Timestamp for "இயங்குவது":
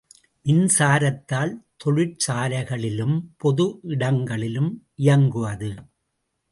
4.95-5.71